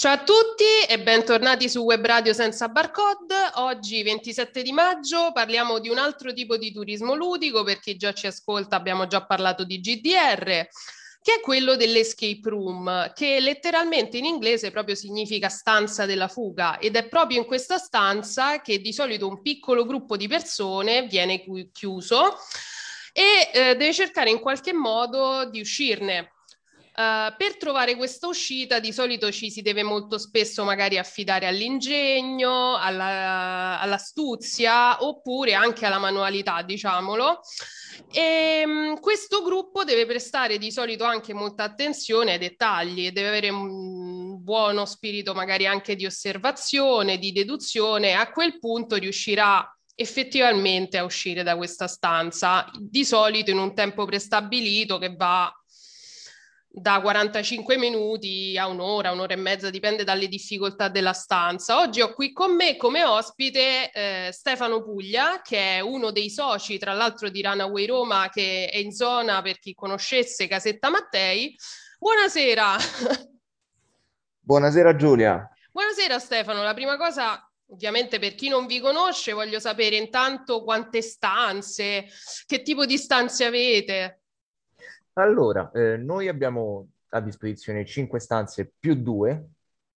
[0.00, 3.34] Ciao a tutti e bentornati su Web Radio senza barcode.
[3.56, 8.14] Oggi 27 di maggio parliamo di un altro tipo di turismo ludico, per chi già
[8.14, 10.66] ci ascolta abbiamo già parlato di GDR,
[11.20, 16.96] che è quello dell'escape room, che letteralmente in inglese proprio significa stanza della fuga ed
[16.96, 22.38] è proprio in questa stanza che di solito un piccolo gruppo di persone viene chiuso
[23.12, 26.30] e eh, deve cercare in qualche modo di uscirne
[26.92, 32.76] Uh, per trovare questa uscita di solito ci si deve molto spesso magari affidare all'ingegno,
[32.76, 37.40] alla, all'astuzia oppure anche alla manualità, diciamolo.
[38.12, 43.28] E um, questo gruppo deve prestare di solito anche molta attenzione ai dettagli e deve
[43.28, 48.14] avere un buono spirito magari anche di osservazione, di deduzione.
[48.14, 54.06] A quel punto riuscirà effettivamente a uscire da questa stanza, di solito in un tempo
[54.06, 55.54] prestabilito che va
[56.72, 61.80] da 45 minuti a un'ora, un'ora e mezza, dipende dalle difficoltà della stanza.
[61.80, 66.78] Oggi ho qui con me come ospite eh, Stefano Puglia, che è uno dei soci,
[66.78, 71.56] tra l'altro, di Runaway Roma, che è in zona, per chi conoscesse, Casetta Mattei.
[71.98, 72.76] Buonasera.
[74.40, 75.48] Buonasera Giulia.
[75.72, 81.02] Buonasera Stefano, la prima cosa Ovviamente per chi non vi conosce voglio sapere intanto quante
[81.02, 82.04] stanze,
[82.44, 84.19] che tipo di stanze avete.
[85.20, 89.48] Allora, eh, noi abbiamo a disposizione 5 stanze più 2,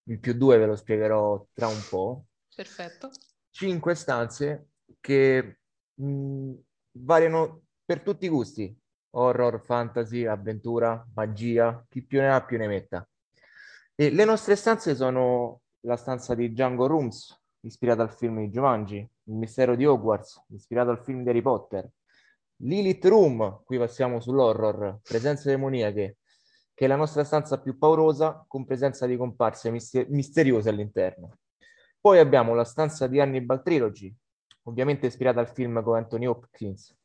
[0.04, 2.26] il più 2 ve lo spiegherò tra un po'.
[2.54, 3.10] Perfetto.
[3.50, 4.68] 5 stanze
[5.00, 5.60] che
[5.94, 6.52] mh,
[6.92, 8.76] variano per tutti i gusti,
[9.10, 13.08] horror, fantasy, avventura, magia, chi più ne ha più ne metta.
[13.94, 18.96] E le nostre stanze sono la stanza di Django Rooms, ispirata al film di Jumanji,
[18.96, 21.88] il mistero di Hogwarts, ispirato al film di Harry Potter,
[22.58, 26.18] Lilith Room, qui passiamo sull'horror, presenze demoniache,
[26.72, 31.38] che è la nostra stanza più paurosa con presenza di comparse mister- misteriose all'interno.
[32.00, 34.14] Poi abbiamo la stanza di Hannibal Trilogy,
[34.64, 36.96] ovviamente ispirata al film con Anthony Hopkins,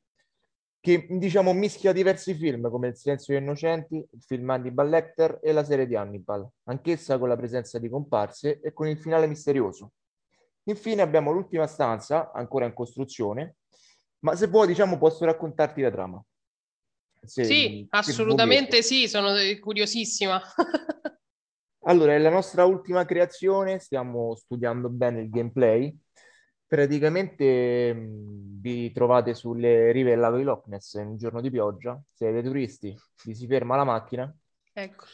[0.79, 5.51] che diciamo mischia diversi film come Il silenzio degli innocenti, il film Hannibal Lecter e
[5.51, 9.93] la serie di Hannibal, anch'essa con la presenza di comparse e con il finale misterioso.
[10.63, 13.55] Infine abbiamo l'ultima stanza, ancora in costruzione,
[14.19, 16.23] ma se vuoi, diciamo, posso raccontarti la trama.
[17.21, 20.41] Se, sì, assolutamente sì, sono curiosissima.
[21.83, 25.97] allora, è la nostra ultima creazione, stiamo studiando bene il gameplay.
[26.65, 31.49] Praticamente mh, vi trovate sulle rive del lago di Loch Ness in un giorno di
[31.49, 34.31] pioggia, siete turisti, vi si ferma la macchina
[34.73, 35.05] ecco.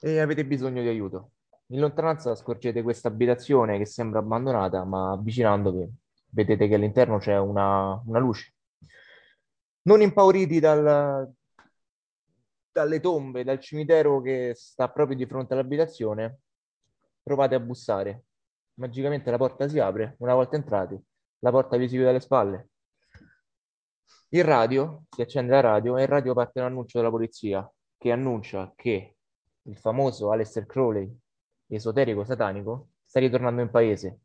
[0.00, 1.32] e avete bisogno di aiuto.
[1.68, 6.01] In lontananza scorgete questa abitazione che sembra abbandonata, ma avvicinandovi
[6.32, 8.54] vedete che all'interno c'è una, una luce.
[9.82, 11.30] Non impauriti dal,
[12.70, 16.40] dalle tombe, dal cimitero che sta proprio di fronte all'abitazione,
[17.22, 18.24] provate a bussare.
[18.74, 20.98] Magicamente la porta si apre, una volta entrati,
[21.40, 22.68] la porta vi si chiude alle spalle.
[24.28, 28.10] Il radio, si accende la radio e il radio parte un annuncio della polizia che
[28.10, 29.16] annuncia che
[29.64, 31.14] il famoso Aleister Crowley,
[31.66, 34.20] esoterico satanico, sta ritornando in paese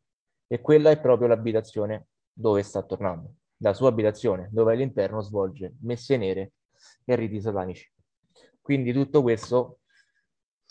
[0.48, 6.16] e quella è proprio l'abitazione dove sta tornando, la sua abitazione dove all'interno svolge messe
[6.16, 6.52] nere
[7.04, 7.90] e riti satanici.
[8.60, 9.80] Quindi tutto questo,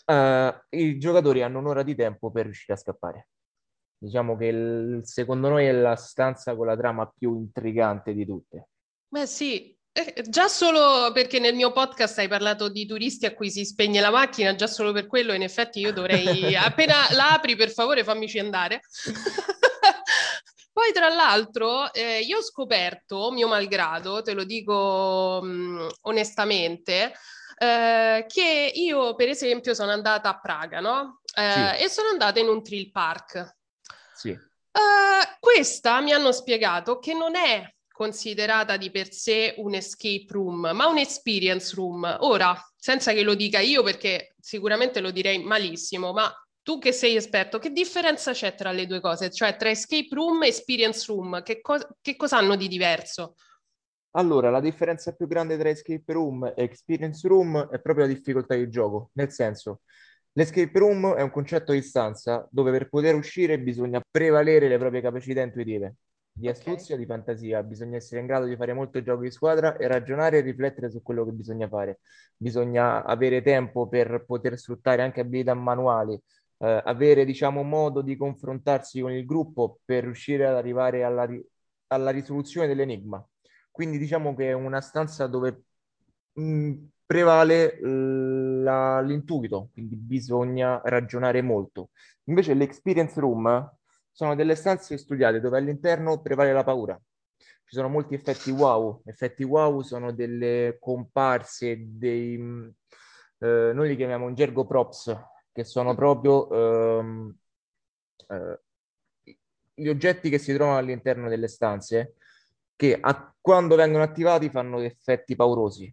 [0.06, 3.28] uh, i giocatori hanno un'ora di tempo per riuscire a scappare.
[3.98, 8.68] Diciamo che il, secondo noi è la stanza con la trama più intrigante di tutte.
[9.08, 13.50] Beh sì, eh, già solo perché nel mio podcast hai parlato di turisti a cui
[13.50, 17.56] si spegne la macchina, già solo per quello in effetti io dovrei, appena la apri
[17.56, 18.80] per favore fammici andare.
[20.78, 27.14] Poi, tra l'altro, eh, io ho scoperto, mio malgrado, te lo dico mh, onestamente,
[27.58, 31.18] eh, che io, per esempio, sono andata a Praga, no?
[31.34, 31.82] Eh, sì.
[31.82, 33.56] E sono andata in un thrill park.
[34.14, 34.30] Sì.
[34.30, 40.70] Uh, questa mi hanno spiegato che non è considerata di per sé un escape room,
[40.72, 42.18] ma un experience room.
[42.20, 46.32] Ora, senza che lo dica io, perché sicuramente lo direi malissimo, ma
[46.68, 49.30] tu che sei esperto, che differenza c'è tra le due cose?
[49.30, 51.42] Cioè tra escape room e experience room?
[51.42, 53.36] Che, co- che cosa hanno di diverso?
[54.10, 58.54] Allora, la differenza più grande tra escape room e experience room è proprio la difficoltà
[58.54, 59.80] di gioco, nel senso,
[60.32, 65.00] l'escape room è un concetto di stanza dove per poter uscire bisogna prevalere le proprie
[65.00, 65.94] capacità intuitive,
[66.30, 66.98] di astuzia, okay.
[66.98, 70.40] di fantasia, bisogna essere in grado di fare molto gioco di squadra e ragionare e
[70.42, 72.00] riflettere su quello che bisogna fare.
[72.36, 76.20] Bisogna avere tempo per poter sfruttare anche abilità manuali,
[76.58, 81.44] eh, avere diciamo modo di confrontarsi con il gruppo per riuscire ad arrivare alla, ri-
[81.88, 83.24] alla risoluzione dell'enigma.
[83.70, 85.62] Quindi diciamo che è una stanza dove
[86.32, 86.74] mh, mm,
[87.06, 91.90] prevale la, l'intuito, quindi bisogna ragionare molto.
[92.24, 93.76] Invece l'experience room
[94.10, 97.00] sono delle stanze studiate dove all'interno prevale la paura.
[97.36, 99.02] Ci sono molti effetti wow.
[99.04, 102.34] Effetti wow sono delle comparse, dei,
[103.38, 105.14] eh, noi li chiamiamo in gergo props,
[105.52, 107.36] che sono proprio ehm,
[108.28, 108.60] eh,
[109.74, 112.14] gli oggetti che si trovano all'interno delle stanze
[112.74, 115.92] che a, quando vengono attivati fanno effetti paurosi.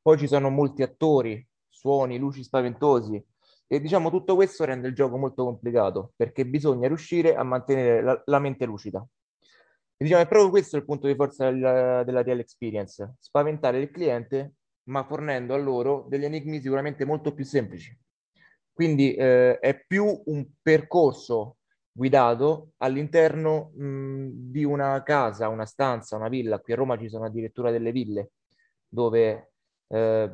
[0.00, 3.22] Poi ci sono molti attori, suoni, luci spaventosi
[3.66, 8.22] e diciamo tutto questo rende il gioco molto complicato perché bisogna riuscire a mantenere la,
[8.26, 9.06] la mente lucida.
[9.98, 13.90] E diciamo è proprio questo il punto di forza della, della real experience, spaventare il
[13.90, 14.54] cliente
[14.84, 17.98] ma fornendo a loro degli enigmi sicuramente molto più semplici.
[18.76, 21.56] Quindi eh, è più un percorso
[21.90, 26.60] guidato all'interno mh, di una casa, una stanza, una villa.
[26.60, 28.32] Qui a Roma ci sono addirittura delle ville
[28.86, 29.52] dove
[29.88, 30.30] eh,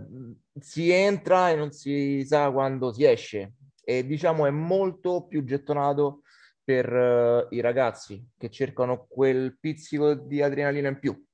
[0.59, 3.53] si entra e non si sa quando si esce
[3.85, 6.23] e diciamo è molto più gettonato
[6.65, 11.25] per uh, i ragazzi che cercano quel pizzico di adrenalina in più.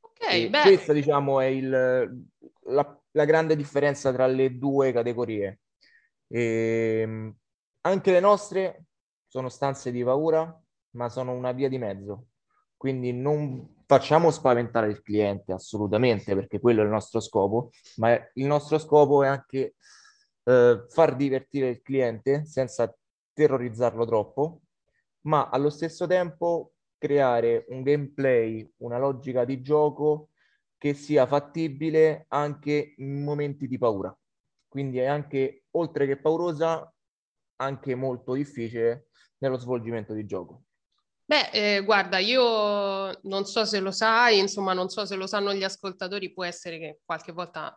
[0.00, 0.62] Ok, beh.
[0.62, 5.60] Questa diciamo è il, la, la, grande differenza tra le due categorie.
[6.28, 7.36] E, ehm,
[7.82, 8.86] anche le nostre
[9.26, 12.28] sono stanze di paura, ma sono una via di mezzo.
[12.76, 18.46] Quindi non facciamo spaventare il cliente assolutamente, perché quello è il nostro scopo, ma il
[18.46, 19.76] nostro scopo è anche
[20.44, 22.94] eh, far divertire il cliente senza
[23.32, 24.62] terrorizzarlo troppo,
[25.22, 30.30] ma allo stesso tempo creare un gameplay, una logica di gioco
[30.78, 34.16] che sia fattibile anche in momenti di paura.
[34.68, 36.92] Quindi è anche, oltre che paurosa,
[37.56, 39.08] anche molto difficile
[39.38, 40.62] nello svolgimento di gioco?
[41.24, 45.52] Beh, eh, guarda, io non so se lo sai, insomma, non so se lo sanno
[45.52, 47.76] gli ascoltatori, può essere che qualche volta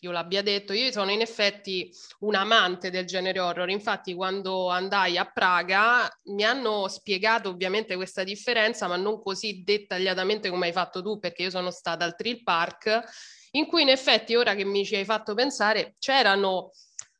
[0.00, 1.90] io l'abbia detto, io sono in effetti
[2.20, 8.22] un amante del genere horror, infatti quando andai a Praga mi hanno spiegato ovviamente questa
[8.22, 12.42] differenza, ma non così dettagliatamente come hai fatto tu, perché io sono stata al Trill
[12.42, 13.02] Park,
[13.52, 16.70] in cui in effetti ora che mi ci hai fatto pensare c'erano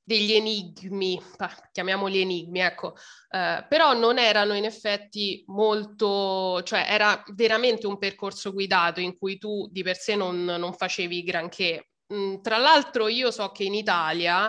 [0.06, 1.20] degli enigmi,
[1.72, 2.94] chiamiamoli enigmi, ecco,
[3.28, 9.36] eh, però non erano in effetti molto, cioè era veramente un percorso guidato in cui
[9.36, 11.88] tu di per sé non, non facevi granché.
[12.14, 14.48] Mm, tra l'altro io so che in Italia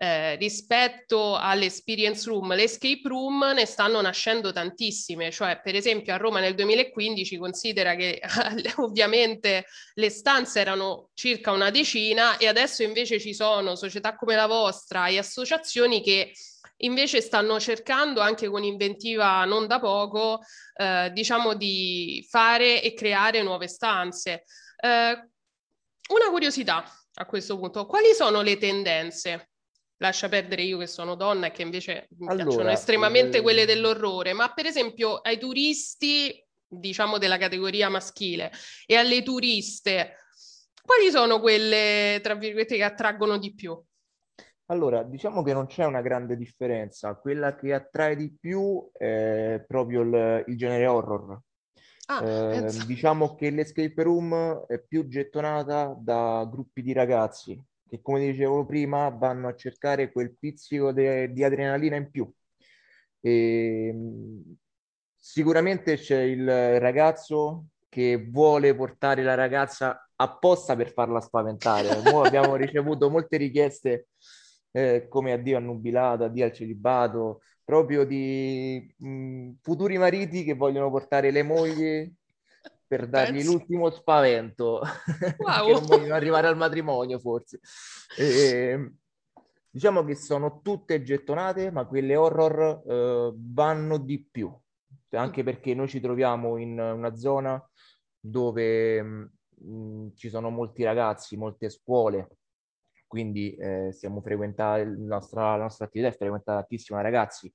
[0.00, 6.38] eh, rispetto all'experience room, l'escape room ne stanno nascendo tantissime, cioè per esempio a Roma
[6.38, 8.20] nel 2015 considera che
[8.78, 14.46] ovviamente le stanze erano circa una decina e adesso invece ci sono società come la
[14.46, 16.30] vostra e associazioni che
[16.82, 20.42] invece stanno cercando anche con inventiva non da poco,
[20.76, 24.44] eh, diciamo di fare e creare nuove stanze.
[24.80, 25.28] Eh,
[26.08, 26.84] una curiosità
[27.14, 29.48] a questo punto, quali sono le tendenze?
[29.98, 33.42] Lascia perdere io che sono donna e che invece mi allora, piacciono estremamente eh...
[33.42, 38.50] quelle dell'orrore, ma per esempio ai turisti, diciamo della categoria maschile,
[38.86, 40.16] e alle turiste,
[40.82, 43.78] quali sono quelle, tra virgolette, che attraggono di più?
[44.70, 47.14] Allora, diciamo che non c'è una grande differenza.
[47.14, 51.40] Quella che attrae di più è proprio il, il genere horror.
[52.10, 58.20] Ah, eh, diciamo che l'escape room è più gettonata da gruppi di ragazzi che come
[58.20, 62.30] dicevo prima vanno a cercare quel pizzico de- di adrenalina in più.
[63.20, 63.94] E,
[65.16, 71.88] sicuramente c'è il ragazzo che vuole portare la ragazza apposta per farla spaventare.
[71.88, 74.08] Abbiamo ricevuto molte richieste
[74.72, 80.90] eh, come addio al nubilato, addio al celibato, proprio di mh, futuri mariti che vogliono
[80.90, 82.12] portare le mogli
[82.88, 83.52] per dargli Penso.
[83.52, 84.80] l'ultimo spavento,
[85.38, 85.66] wow.
[85.66, 87.60] che non vogliono arrivare al matrimonio forse.
[88.16, 88.94] E,
[89.70, 94.52] diciamo che sono tutte gettonate, ma quelle horror eh, vanno di più,
[95.10, 97.62] anche perché noi ci troviamo in una zona
[98.18, 99.30] dove mh,
[99.64, 102.38] mm, ci sono molti ragazzi, molte scuole,
[103.06, 107.52] quindi eh, la nostra, la nostra attività è frequentata tantissimo da ragazzi,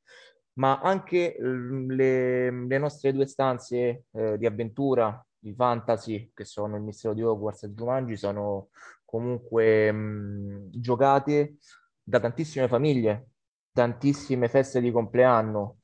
[0.53, 6.83] ma anche le, le nostre due stanze eh, di avventura i fantasy, che sono il
[6.83, 8.69] mistero di Hogwarts e Jumanji, sono
[9.05, 11.57] comunque mh, giocate
[12.01, 13.29] da tantissime famiglie,
[13.71, 15.77] tantissime feste di compleanno.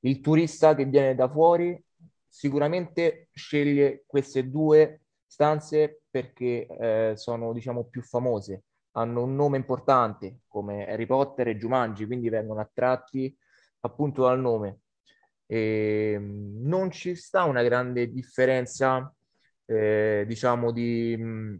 [0.00, 1.82] Il turista che viene da fuori
[2.26, 10.40] sicuramente sceglie queste due stanze perché eh, sono, diciamo, più famose, hanno un nome importante
[10.46, 13.36] come Harry Potter e Jumanji, quindi vengono attratti
[13.84, 14.80] appunto dal nome.
[15.46, 19.12] E ehm, non ci sta una grande differenza,
[19.66, 21.56] eh, diciamo, di, mm,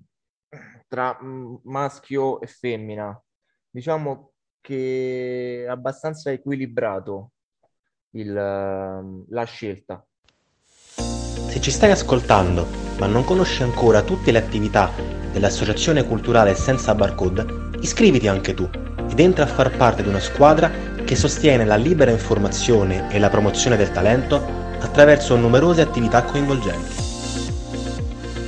[0.89, 3.21] tra mm, maschio e femmina.
[3.71, 7.33] Diciamo che è abbastanza equilibrato
[8.11, 10.07] il, la scelta.
[10.95, 14.91] Se ci stai ascoltando ma non conosci ancora tutte le attività
[15.33, 18.69] dell'Associazione Culturale Senza Barcode, iscriviti anche tu
[19.09, 23.29] ed entra a far parte di una squadra che sostiene la libera informazione e la
[23.29, 24.43] promozione del talento
[24.81, 27.03] attraverso numerose attività coinvolgenti.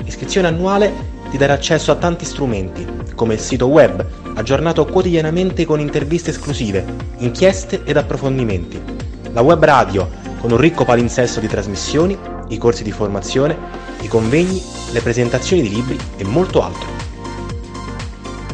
[0.05, 0.93] L'iscrizione annuale
[1.31, 6.85] ti darà accesso a tanti strumenti, come il sito web, aggiornato quotidianamente con interviste esclusive,
[7.19, 8.81] inchieste ed approfondimenti,
[9.33, 10.09] la web radio
[10.41, 12.17] con un ricco palinsesto di trasmissioni,
[12.49, 13.57] i corsi di formazione,
[14.03, 16.96] i convegni, le presentazioni di libri e molto altro.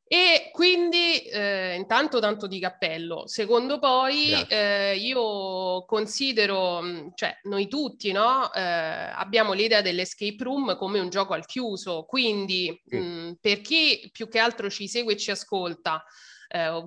[0.06, 3.26] E quindi eh, intanto tanto di cappello.
[3.26, 8.52] Secondo poi eh, io considero, mm, cioè noi tutti no?
[8.52, 12.96] eh, abbiamo l'idea dell'escape room come un gioco al chiuso, quindi sì.
[12.96, 16.04] mh, mm, per chi più che altro ci segue e ci ascolta,
[16.48, 16.86] eh,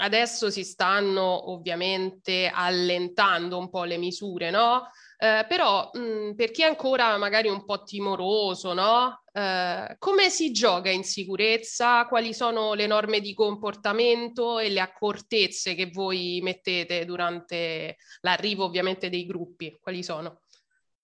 [0.00, 4.88] adesso si stanno ovviamente allentando un po' le misure, no?
[5.20, 9.24] Eh, però mh, per chi è ancora magari un po' timoroso, no?
[9.32, 12.06] Eh, come si gioca in sicurezza?
[12.06, 19.10] Quali sono le norme di comportamento e le accortezze che voi mettete durante l'arrivo ovviamente
[19.10, 19.76] dei gruppi?
[19.80, 20.42] Quali sono?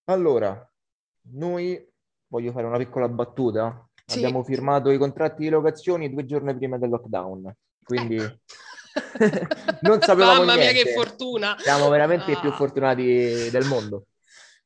[0.05, 0.65] Allora,
[1.33, 1.85] noi
[2.29, 3.89] voglio fare una piccola battuta.
[4.07, 4.19] Sì.
[4.19, 7.53] Abbiamo firmato i contratti di locazioni due giorni prima del lockdown,
[7.83, 8.41] quindi eh.
[9.83, 10.73] Non sapevamo Mamma niente.
[10.73, 11.57] mia, che fortuna!
[11.59, 12.35] Siamo veramente ah.
[12.37, 12.55] i più ah.
[12.55, 14.07] fortunati del mondo.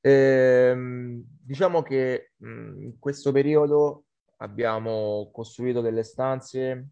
[0.00, 4.04] Ehm, diciamo che mh, in questo periodo
[4.38, 6.88] abbiamo costruito delle stanze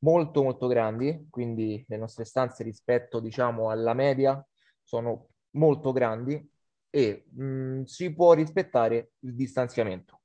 [0.00, 4.44] molto molto grandi, quindi le nostre stanze rispetto diciamo alla media
[4.82, 6.48] sono molto grandi
[6.88, 10.17] e mh, si può rispettare il distanziamento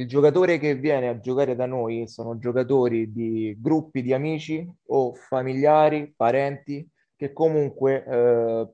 [0.00, 5.12] il giocatore che viene a giocare da noi sono giocatori di gruppi di amici o
[5.12, 8.68] familiari, parenti che comunque eh,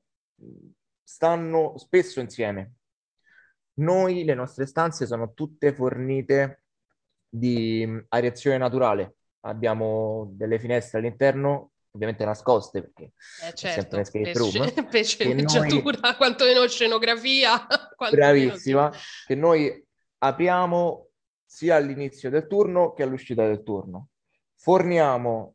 [1.02, 2.74] stanno spesso insieme.
[3.78, 6.62] Noi, le nostre stanze sono tutte fornite
[7.28, 9.16] di areazione naturale.
[9.40, 13.12] Abbiamo delle finestre all'interno, ovviamente nascoste perché
[13.48, 15.02] eh certo, è sempre room.
[15.02, 16.16] Sceneggiatura, noi...
[16.16, 17.66] quanto meno scenografia.
[18.12, 18.92] Bravissima,
[19.26, 19.84] che noi
[20.18, 21.05] apriamo
[21.46, 24.08] sia all'inizio del turno che all'uscita del turno.
[24.56, 25.54] Forniamo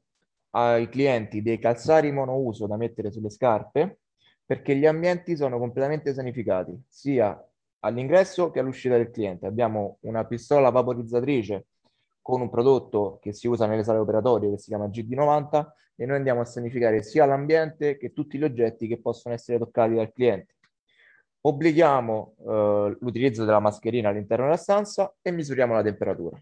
[0.52, 4.00] ai clienti dei calzari monouso da mettere sulle scarpe
[4.46, 7.40] perché gli ambienti sono completamente sanificati, sia
[7.80, 9.46] all'ingresso che all'uscita del cliente.
[9.46, 11.68] Abbiamo una pistola vaporizzatrice
[12.22, 16.18] con un prodotto che si usa nelle sale operatorie che si chiama GD90 e noi
[16.18, 20.56] andiamo a sanificare sia l'ambiente che tutti gli oggetti che possono essere toccati dal cliente
[21.42, 26.42] obblighiamo eh, l'utilizzo della mascherina all'interno della stanza e misuriamo la temperatura.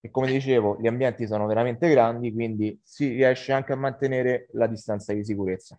[0.00, 4.66] E come dicevo, gli ambienti sono veramente grandi, quindi si riesce anche a mantenere la
[4.66, 5.76] distanza di sicurezza.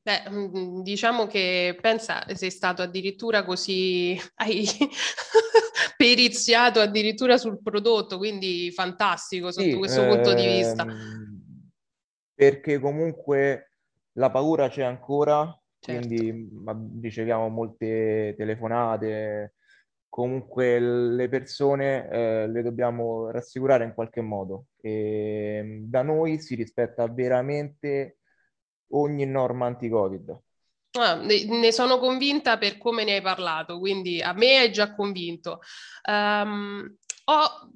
[0.00, 4.64] Beh, mm, diciamo che pensa, sei stato addirittura così, hai
[5.96, 10.82] periziato addirittura sul prodotto, quindi fantastico sotto sì, questo ehm, punto di vista.
[10.84, 11.70] Ehm,
[12.32, 13.72] perché comunque
[14.12, 16.06] la paura c'è ancora, Certo.
[16.06, 19.54] Quindi riceviamo molte telefonate,
[20.08, 24.66] comunque le persone eh, le dobbiamo rassicurare in qualche modo.
[24.80, 28.18] E mm, da noi si rispetta veramente
[28.92, 30.42] ogni norma anti-Covid.
[30.92, 34.94] Ah, ne, ne, sono convinta per come ne hai parlato, quindi a me hai già
[34.94, 35.60] convinto.
[36.08, 37.70] Um, ho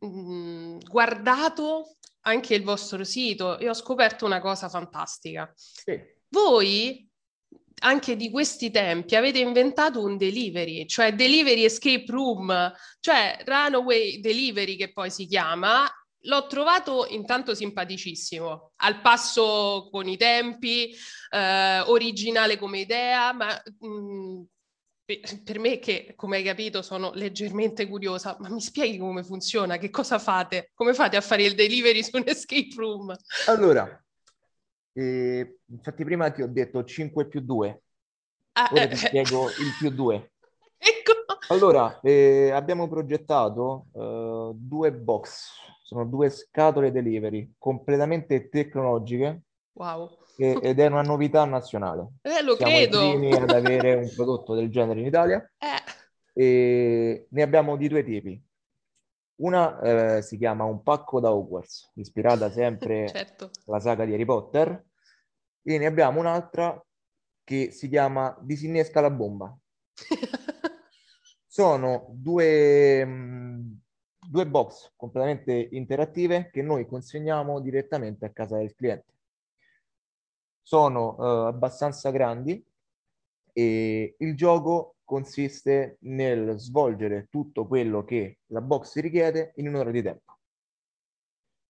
[0.00, 5.52] mh, mm, guardato anche il vostro sito e ho scoperto una cosa fantastica.
[5.54, 6.00] Sì.
[6.28, 7.08] Voi
[7.80, 14.76] anche di questi tempi avete inventato un delivery, cioè delivery escape room, cioè runaway delivery
[14.76, 15.86] che poi si chiama.
[16.26, 20.94] L'ho trovato intanto simpaticissimo, al passo con i tempi,
[21.30, 24.42] eh, originale come idea, ma mh, mm,
[25.44, 29.76] per me che, come hai capito, sono leggermente curiosa, ma mi spieghi come funziona?
[29.76, 30.70] Che cosa fate?
[30.74, 33.14] Come fate a fare il delivery su un escape room?
[33.46, 34.03] Allora,
[34.94, 37.82] eh, infatti prima ti ho detto 5 più 2.
[38.52, 40.30] Ah, Ora eh, ti spiego il più 2.
[40.84, 41.12] Ecco.
[41.48, 45.48] Allora, eh, abbiamo progettato uh, due box,
[45.82, 49.44] sono due scatole delivery completamente tecnologiche.
[49.72, 50.10] Wow.
[50.36, 52.08] E, ed è una novità nazionale.
[52.20, 53.02] Eh, lo Siamo credo.
[53.02, 55.50] i primi ad avere un prodotto del genere in Italia.
[56.36, 56.42] Eh.
[56.42, 58.42] E ne abbiamo di due tipi.
[59.36, 59.80] Una
[60.16, 63.50] eh, si chiama Un pacco da Hogwarts, ispirata sempre certo.
[63.66, 64.84] alla saga di Harry Potter,
[65.62, 66.80] e ne abbiamo un'altra
[67.42, 69.56] che si chiama Disinnesca la bomba.
[71.46, 73.80] Sono due, mh,
[74.28, 79.12] due box completamente interattive che noi consegniamo direttamente a casa del cliente.
[80.62, 82.64] Sono uh, abbastanza grandi
[83.52, 90.02] e il gioco consiste nel svolgere tutto quello che la box richiede in un'ora di
[90.02, 90.38] tempo.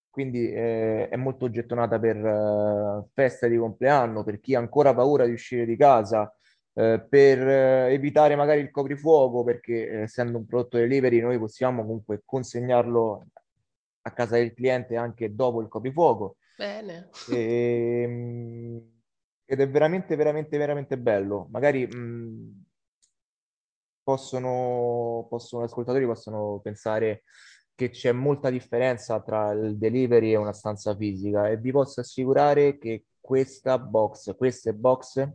[0.08, 5.26] Quindi eh, è molto gettonata per uh, festa di compleanno, per chi ha ancora paura
[5.26, 6.32] di uscire di casa,
[6.74, 11.82] eh, per eh, evitare magari il coprifuoco, perché eh, essendo un prodotto delivery noi possiamo
[11.82, 13.26] comunque consegnarlo
[14.02, 16.36] a casa del cliente anche dopo il coprifuoco.
[16.56, 17.10] Bene.
[17.30, 18.92] E, ehm,
[19.46, 21.48] ed è veramente, veramente, veramente bello.
[21.50, 22.63] Magari mh,
[24.04, 27.24] possono, possono, gli ascoltatori possono pensare
[27.74, 32.78] che c'è molta differenza tra il delivery e una stanza fisica e vi posso assicurare
[32.78, 35.28] che questa box, queste box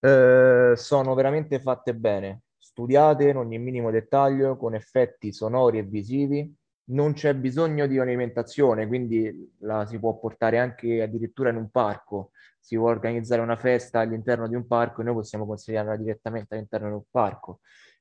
[0.00, 6.54] eh, sono veramente fatte bene, studiate in ogni minimo dettaglio, con effetti sonori e visivi.
[6.88, 12.30] Non c'è bisogno di alimentazione, quindi la si può portare anche addirittura in un parco.
[12.58, 16.88] Si vuole organizzare una festa all'interno di un parco e noi possiamo consegnarla direttamente all'interno
[16.88, 17.60] di un parco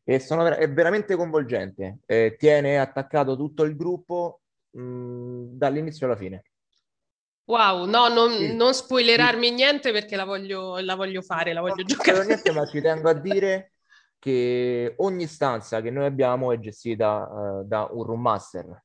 [0.10, 1.98] e sono, è veramente coinvolgente.
[2.06, 6.44] Eh, tiene attaccato tutto il gruppo mh, mm, dall'inizio alla fine.
[7.44, 8.56] Wow, no, non, sì.
[8.56, 9.54] non spoilerarmi sì.
[9.54, 12.26] niente perché la voglio, la voglio fare, la voglio no, giocare.
[12.26, 13.74] Niente, ma ci tengo a dire
[14.20, 18.84] che ogni stanza che noi abbiamo è gestita uh, da un room master.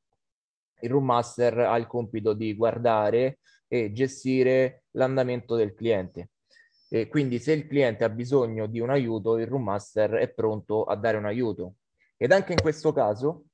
[0.81, 6.31] Il room master ha il compito di guardare e gestire l'andamento del cliente.
[6.90, 10.85] E quindi se il cliente ha bisogno di un aiuto, il room master è pronto
[10.85, 11.77] a dare un aiuto.
[12.16, 13.45] Ed anche in questo caso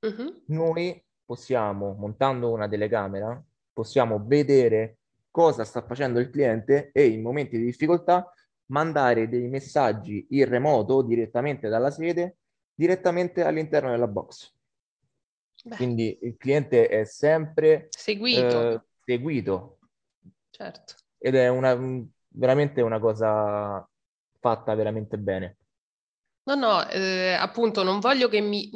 [0.00, 0.42] uh-huh.
[0.46, 4.98] noi possiamo, montando una telecamera, possiamo vedere
[5.30, 8.32] cosa sta facendo il cliente e in momenti di difficoltà
[8.66, 12.38] mandare dei messaggi in remoto direttamente dalla sede,
[12.74, 14.52] direttamente all'interno della box.
[15.64, 15.76] Beh.
[15.76, 18.70] Quindi il cliente è sempre seguito.
[18.72, 19.78] Eh, seguito.
[20.50, 20.94] Certo.
[21.18, 21.78] Ed è una,
[22.28, 23.88] veramente una cosa
[24.40, 25.56] fatta veramente bene.
[26.44, 28.68] No, no, eh, appunto non voglio che mi,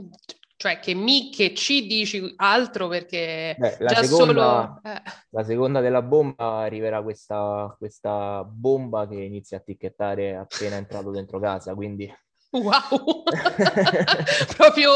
[0.57, 5.03] cioè che mi, che ci dici altro perché Beh, la, seconda, solo, eh.
[5.31, 11.39] la seconda della bomba arriverà questa, questa bomba che inizia a ticchettare appena entrato dentro
[11.39, 12.11] casa, quindi...
[12.51, 13.23] Wow!
[14.57, 14.93] Proprio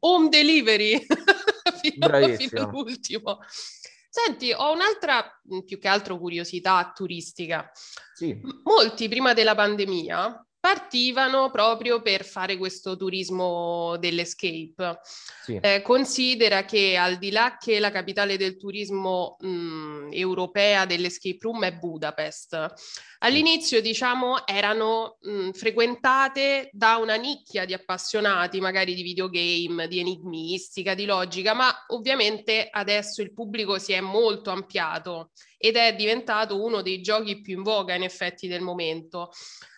[0.00, 1.04] home delivery
[1.82, 3.38] fino, fino all'ultimo.
[4.08, 5.24] Senti, ho un'altra
[5.66, 7.68] più che altro curiosità turistica.
[8.14, 8.40] Sì.
[8.62, 14.98] Molti prima della pandemia partivano proprio per fare questo turismo dell'escape.
[15.42, 15.58] Sì.
[15.60, 21.64] Eh, considera che al di là che la capitale del turismo mh, europea dell'escape room
[21.66, 22.72] è Budapest,
[23.18, 30.94] all'inizio diciamo erano mh, frequentate da una nicchia di appassionati, magari di videogame, di enigmistica,
[30.94, 36.80] di logica, ma ovviamente adesso il pubblico si è molto ampliato ed è diventato uno
[36.80, 39.30] dei giochi più in voga in effetti del momento.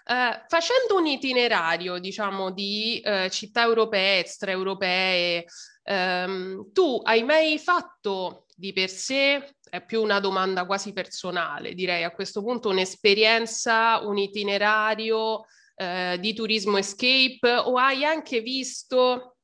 [0.09, 5.45] Uh, facendo un itinerario, diciamo, di uh, città europee, extraeuropee,
[5.83, 12.05] um, tu hai mai fatto di per sé, è più una domanda quasi personale, direi
[12.05, 19.39] a questo punto, un'esperienza, un itinerario uh, di turismo escape o hai anche visto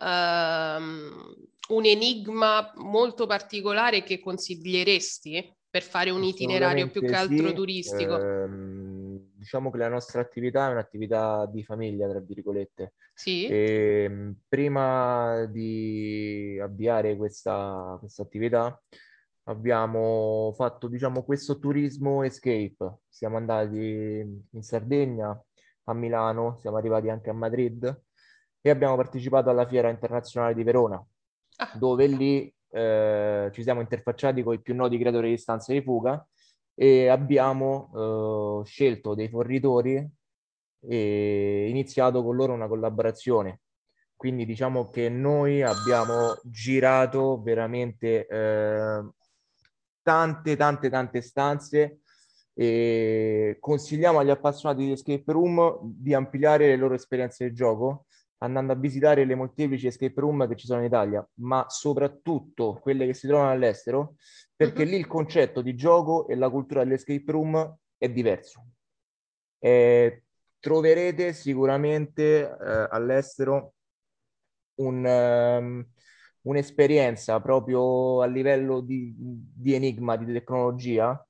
[0.00, 1.34] um,
[1.68, 8.18] un enigma molto particolare che consiglieresti per fare un itinerario più che altro sì, turistico?
[8.18, 8.83] Ehm
[9.44, 12.94] diciamo che la nostra attività è un'attività di famiglia, tra virgolette.
[13.12, 13.46] Sì.
[13.46, 18.82] E, ehm, prima di avviare questa, questa attività
[19.44, 23.00] abbiamo fatto diciamo questo turismo escape.
[23.06, 25.38] Siamo andati in Sardegna,
[25.84, 28.02] a Milano, siamo arrivati anche a Madrid
[28.62, 30.96] e abbiamo partecipato alla Fiera Internazionale di Verona,
[31.56, 31.72] ah.
[31.76, 36.26] dove lì eh, ci siamo interfacciati con i più noti creatori di stanze di fuga
[36.74, 40.06] e abbiamo eh, scelto dei fornitori
[40.80, 43.60] e iniziato con loro una collaborazione.
[44.16, 49.08] Quindi diciamo che noi abbiamo girato veramente eh,
[50.02, 52.00] tante, tante, tante stanze
[52.54, 58.06] e consigliamo agli appassionati di escape room di ampliare le loro esperienze di gioco
[58.44, 63.06] andando a visitare le molteplici escape room che ci sono in Italia, ma soprattutto quelle
[63.06, 64.16] che si trovano all'estero,
[64.54, 64.88] perché uh-huh.
[64.88, 68.66] lì il concetto di gioco e la cultura dell'escape room è diverso.
[69.58, 70.24] Eh,
[70.60, 73.74] troverete sicuramente eh, all'estero
[74.76, 75.86] un, um,
[76.42, 81.26] un'esperienza proprio a livello di, di enigma, di tecnologia,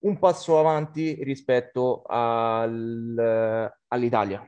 [0.00, 4.46] un passo avanti rispetto al, all'Italia.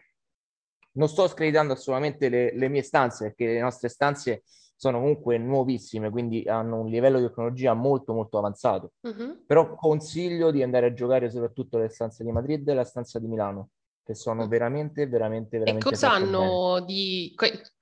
[0.93, 4.43] Non sto screditando assolutamente le, le, mie stanze, perché le nostre stanze
[4.81, 8.93] sono comunque nuovissime, quindi hanno un livello di tecnologia molto molto avanzato.
[9.03, 9.45] Uh-huh.
[9.47, 13.27] Però consiglio di andare a giocare soprattutto le stanze di Madrid e la stanza di
[13.27, 13.69] Milano,
[14.03, 15.87] che sono veramente, veramente, veramente...
[15.87, 17.35] E cosa hanno di...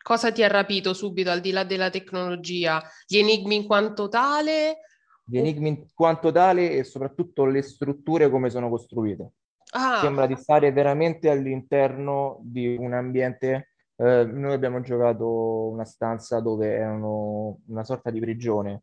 [0.03, 2.83] Cosa ti ha rapito subito, al di là della tecnologia?
[3.07, 4.79] Gli enigmi in quanto tale?
[5.25, 9.33] Gli enigmi in quanto tale e soprattutto le strutture come sono costruite.
[9.71, 10.01] Ah.
[10.01, 13.71] Sembra di stare veramente all'interno di un ambiente...
[14.01, 18.83] Eh, noi abbiamo giocato una stanza dove erano una sorta di prigione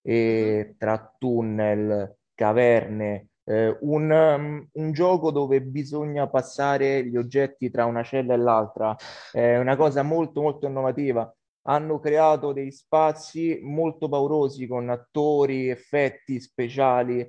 [0.00, 0.76] e mm-hmm.
[0.78, 8.02] tra tunnel, caverne, eh, un, um, un, gioco dove bisogna passare gli oggetti tra una
[8.02, 8.96] cella e l'altra,
[9.32, 11.32] è una cosa molto molto innovativa.
[11.66, 17.26] Hanno creato dei spazi molto paurosi con attori, effetti speciali.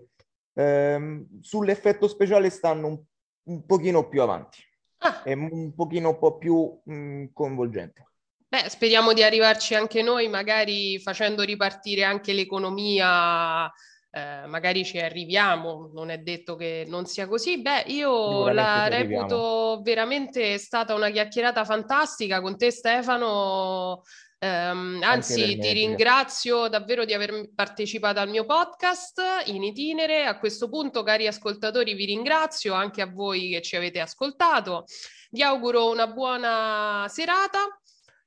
[0.55, 3.03] Eh, sull'effetto speciale stanno un,
[3.43, 4.59] un pochino più avanti,
[4.99, 5.21] ah.
[5.23, 8.07] è un pochino un po' più mh, mm, coinvolgente.
[8.47, 13.71] Beh, speriamo di arrivarci anche noi, magari facendo ripartire anche l'economia
[14.15, 17.61] eh, magari ci arriviamo, non è detto che non sia così.
[17.61, 24.03] Beh, io la reputo veramente stata una chiacchierata fantastica con te Stefano.
[24.45, 30.25] Um, anzi, ti ringrazio davvero di aver partecipato al mio podcast in itinere.
[30.25, 34.85] A questo punto, cari ascoltatori, vi ringrazio anche a voi che ci avete ascoltato.
[35.31, 37.59] Vi auguro una buona serata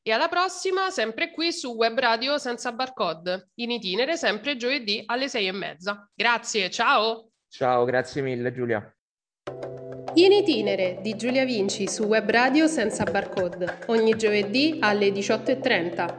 [0.03, 5.29] e alla prossima, sempre qui su Web Radio Senza Barcode, in itinere sempre giovedì alle
[5.29, 6.11] sei e mezza.
[6.15, 7.31] Grazie, ciao!
[7.49, 8.98] Ciao, grazie mille Giulia.
[10.19, 16.15] In itinere di Giulia Vinci su Web Radio Senza Barcode, ogni giovedì alle 18.30.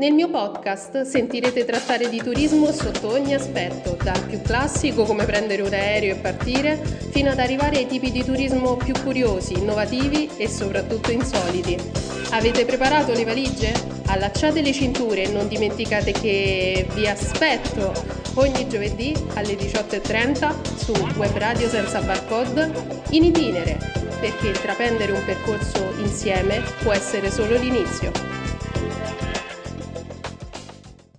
[0.00, 5.62] Nel mio podcast sentirete trattare di turismo sotto ogni aspetto, dal più classico come prendere
[5.62, 6.74] un aereo e partire,
[7.12, 12.05] fino ad arrivare ai tipi di turismo più curiosi, innovativi e soprattutto insoliti.
[12.30, 13.72] Avete preparato le valigie?
[14.06, 17.92] Allacciate le cinture e non dimenticate che vi aspetto
[18.34, 22.70] ogni giovedì alle 18.30 su Web Radio Senza Barcode
[23.10, 23.78] in itinere,
[24.20, 28.45] perché intraprendere un percorso insieme può essere solo l'inizio.